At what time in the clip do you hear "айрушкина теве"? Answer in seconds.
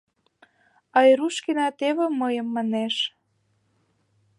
0.99-2.05